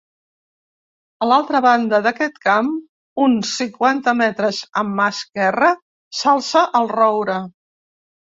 [1.25, 2.71] A l'altra banda d'aquest camp,
[3.25, 5.71] uns cinquanta metres a mà esquerra,
[6.23, 7.39] s'alça el roure.